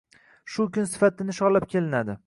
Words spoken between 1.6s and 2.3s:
kelinadi.